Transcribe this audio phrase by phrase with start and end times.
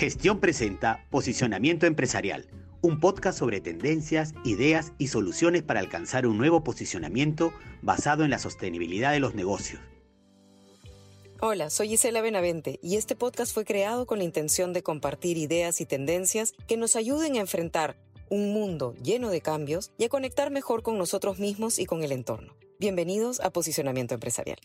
[0.00, 2.46] Gestión presenta Posicionamiento Empresarial,
[2.80, 8.38] un podcast sobre tendencias, ideas y soluciones para alcanzar un nuevo posicionamiento basado en la
[8.38, 9.82] sostenibilidad de los negocios.
[11.42, 15.82] Hola, soy Gisela Benavente y este podcast fue creado con la intención de compartir ideas
[15.82, 17.98] y tendencias que nos ayuden a enfrentar
[18.30, 22.12] un mundo lleno de cambios y a conectar mejor con nosotros mismos y con el
[22.12, 22.56] entorno.
[22.78, 24.60] Bienvenidos a Posicionamiento Empresarial.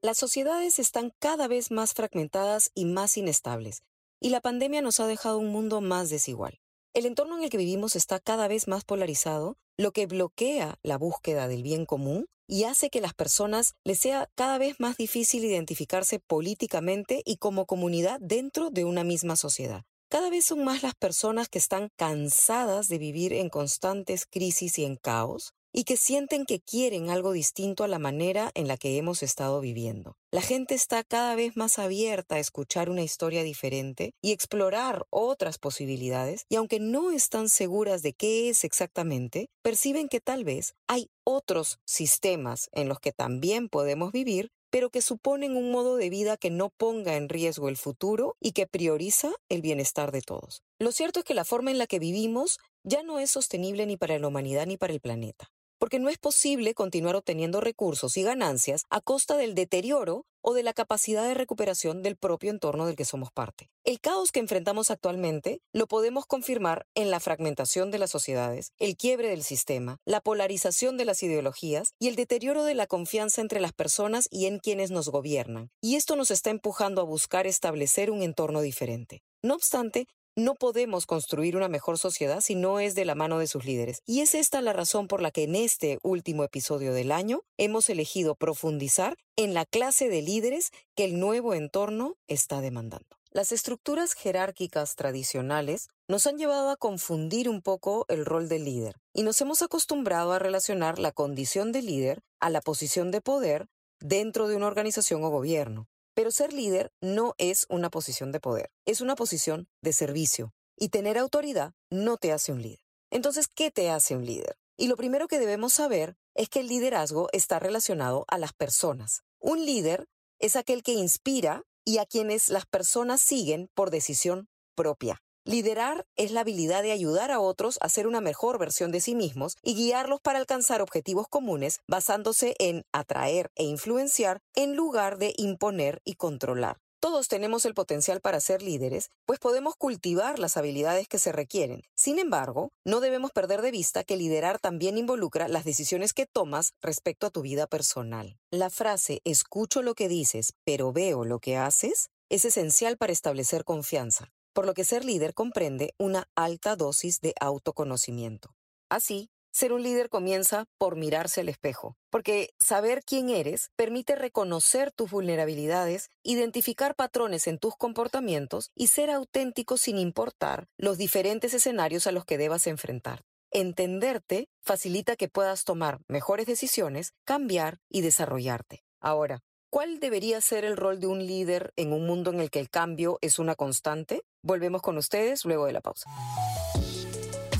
[0.00, 3.82] Las sociedades están cada vez más fragmentadas y más inestables,
[4.20, 6.60] y la pandemia nos ha dejado un mundo más desigual.
[6.92, 10.98] El entorno en el que vivimos está cada vez más polarizado, lo que bloquea la
[10.98, 15.44] búsqueda del bien común y hace que las personas les sea cada vez más difícil
[15.44, 19.84] identificarse políticamente y como comunidad dentro de una misma sociedad.
[20.10, 24.84] Cada vez son más las personas que están cansadas de vivir en constantes crisis y
[24.84, 28.96] en caos, y que sienten que quieren algo distinto a la manera en la que
[28.96, 30.16] hemos estado viviendo.
[30.30, 35.58] La gente está cada vez más abierta a escuchar una historia diferente y explorar otras
[35.58, 41.10] posibilidades, y aunque no están seguras de qué es exactamente, perciben que tal vez hay
[41.24, 46.36] otros sistemas en los que también podemos vivir pero que suponen un modo de vida
[46.36, 50.62] que no ponga en riesgo el futuro y que prioriza el bienestar de todos.
[50.78, 53.96] Lo cierto es que la forma en la que vivimos ya no es sostenible ni
[53.96, 55.50] para la humanidad ni para el planeta
[55.80, 60.62] porque no es posible continuar obteniendo recursos y ganancias a costa del deterioro o de
[60.62, 63.70] la capacidad de recuperación del propio entorno del que somos parte.
[63.84, 68.96] El caos que enfrentamos actualmente lo podemos confirmar en la fragmentación de las sociedades, el
[68.96, 73.60] quiebre del sistema, la polarización de las ideologías y el deterioro de la confianza entre
[73.60, 75.70] las personas y en quienes nos gobiernan.
[75.80, 79.22] Y esto nos está empujando a buscar establecer un entorno diferente.
[79.42, 83.46] No obstante, no podemos construir una mejor sociedad si no es de la mano de
[83.46, 84.02] sus líderes.
[84.06, 87.90] Y es esta la razón por la que en este último episodio del año hemos
[87.90, 93.20] elegido profundizar en la clase de líderes que el nuevo entorno está demandando.
[93.32, 98.96] Las estructuras jerárquicas tradicionales nos han llevado a confundir un poco el rol del líder
[99.14, 103.68] y nos hemos acostumbrado a relacionar la condición de líder a la posición de poder
[104.00, 105.86] dentro de una organización o gobierno.
[106.14, 110.52] Pero ser líder no es una posición de poder, es una posición de servicio.
[110.76, 112.80] Y tener autoridad no te hace un líder.
[113.10, 114.56] Entonces, ¿qué te hace un líder?
[114.76, 119.22] Y lo primero que debemos saber es que el liderazgo está relacionado a las personas.
[119.38, 125.22] Un líder es aquel que inspira y a quienes las personas siguen por decisión propia.
[125.46, 129.14] Liderar es la habilidad de ayudar a otros a ser una mejor versión de sí
[129.14, 135.32] mismos y guiarlos para alcanzar objetivos comunes basándose en atraer e influenciar en lugar de
[135.38, 136.76] imponer y controlar.
[137.00, 141.84] Todos tenemos el potencial para ser líderes, pues podemos cultivar las habilidades que se requieren.
[141.94, 146.74] Sin embargo, no debemos perder de vista que liderar también involucra las decisiones que tomas
[146.82, 148.36] respecto a tu vida personal.
[148.50, 153.64] La frase escucho lo que dices, pero veo lo que haces es esencial para establecer
[153.64, 158.54] confianza por lo que ser líder comprende una alta dosis de autoconocimiento.
[158.90, 164.92] Así, ser un líder comienza por mirarse al espejo, porque saber quién eres permite reconocer
[164.92, 172.06] tus vulnerabilidades, identificar patrones en tus comportamientos y ser auténtico sin importar los diferentes escenarios
[172.06, 173.22] a los que debas enfrentar.
[173.50, 178.84] Entenderte facilita que puedas tomar mejores decisiones, cambiar y desarrollarte.
[179.00, 182.58] Ahora, ¿Cuál debería ser el rol de un líder en un mundo en el que
[182.58, 184.24] el cambio es una constante?
[184.42, 186.10] Volvemos con ustedes luego de la pausa.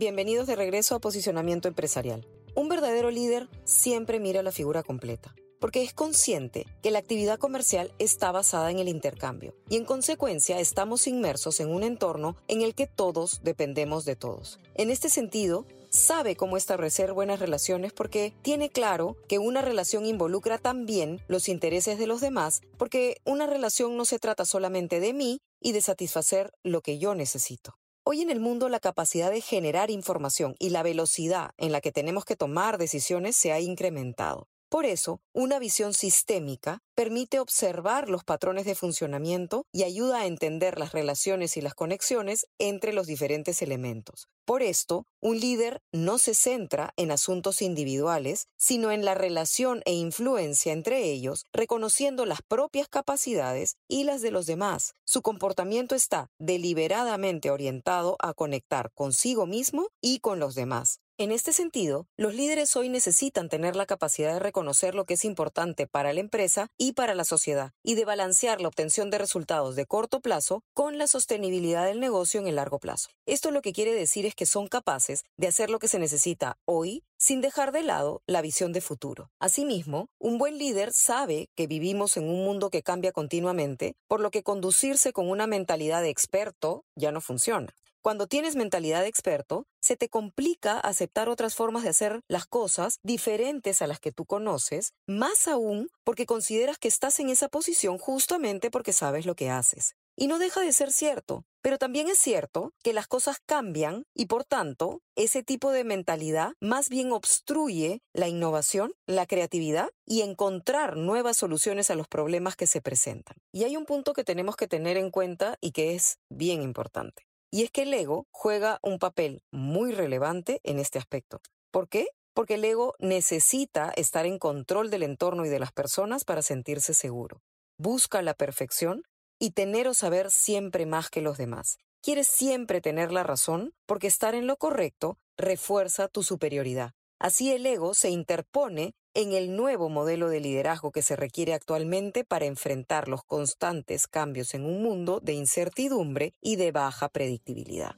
[0.00, 2.26] Bienvenidos de regreso a Posicionamiento Empresarial.
[2.54, 7.92] Un verdadero líder siempre mira la figura completa, porque es consciente que la actividad comercial
[7.98, 12.74] está basada en el intercambio y en consecuencia estamos inmersos en un entorno en el
[12.74, 14.58] que todos dependemos de todos.
[14.74, 20.56] En este sentido, sabe cómo establecer buenas relaciones porque tiene claro que una relación involucra
[20.56, 25.42] también los intereses de los demás, porque una relación no se trata solamente de mí
[25.60, 27.74] y de satisfacer lo que yo necesito.
[28.02, 31.92] Hoy en el mundo la capacidad de generar información y la velocidad en la que
[31.92, 34.48] tenemos que tomar decisiones se ha incrementado.
[34.70, 40.78] Por eso, una visión sistémica permite observar los patrones de funcionamiento y ayuda a entender
[40.78, 44.28] las relaciones y las conexiones entre los diferentes elementos.
[44.44, 49.92] Por esto, un líder no se centra en asuntos individuales, sino en la relación e
[49.92, 54.94] influencia entre ellos, reconociendo las propias capacidades y las de los demás.
[55.04, 61.00] Su comportamiento está deliberadamente orientado a conectar consigo mismo y con los demás.
[61.20, 65.26] En este sentido, los líderes hoy necesitan tener la capacidad de reconocer lo que es
[65.26, 69.76] importante para la empresa y para la sociedad, y de balancear la obtención de resultados
[69.76, 73.10] de corto plazo con la sostenibilidad del negocio en el largo plazo.
[73.26, 76.56] Esto lo que quiere decir es que son capaces de hacer lo que se necesita
[76.64, 79.30] hoy sin dejar de lado la visión de futuro.
[79.38, 84.30] Asimismo, un buen líder sabe que vivimos en un mundo que cambia continuamente, por lo
[84.30, 87.68] que conducirse con una mentalidad de experto ya no funciona.
[88.02, 92.98] Cuando tienes mentalidad de experto, se te complica aceptar otras formas de hacer las cosas
[93.02, 97.98] diferentes a las que tú conoces, más aún porque consideras que estás en esa posición
[97.98, 99.96] justamente porque sabes lo que haces.
[100.20, 104.26] Y no deja de ser cierto, pero también es cierto que las cosas cambian y
[104.26, 110.98] por tanto ese tipo de mentalidad más bien obstruye la innovación, la creatividad y encontrar
[110.98, 113.38] nuevas soluciones a los problemas que se presentan.
[113.50, 117.22] Y hay un punto que tenemos que tener en cuenta y que es bien importante.
[117.50, 121.40] Y es que el ego juega un papel muy relevante en este aspecto.
[121.70, 122.08] ¿Por qué?
[122.34, 126.92] Porque el ego necesita estar en control del entorno y de las personas para sentirse
[126.92, 127.40] seguro.
[127.78, 129.04] Busca la perfección
[129.40, 131.78] y tener o saber siempre más que los demás.
[132.02, 136.92] Quiere siempre tener la razón porque estar en lo correcto refuerza tu superioridad.
[137.18, 142.24] Así el ego se interpone en el nuevo modelo de liderazgo que se requiere actualmente
[142.24, 147.96] para enfrentar los constantes cambios en un mundo de incertidumbre y de baja predictibilidad.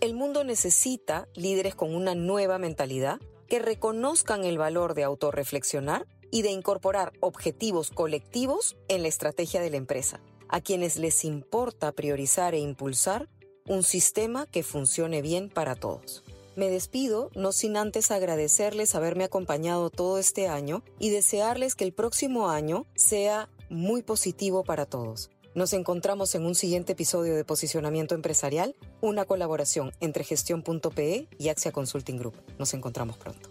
[0.00, 6.42] El mundo necesita líderes con una nueva mentalidad que reconozcan el valor de autorreflexionar y
[6.42, 12.54] de incorporar objetivos colectivos en la estrategia de la empresa, a quienes les importa priorizar
[12.54, 13.28] e impulsar
[13.66, 16.22] un sistema que funcione bien para todos.
[16.56, 21.92] Me despido, no sin antes agradecerles haberme acompañado todo este año y desearles que el
[21.92, 25.30] próximo año sea muy positivo para todos.
[25.54, 31.72] Nos encontramos en un siguiente episodio de Posicionamiento Empresarial, una colaboración entre gestión.pe y Axia
[31.72, 32.34] Consulting Group.
[32.58, 33.48] Nos encontramos pronto.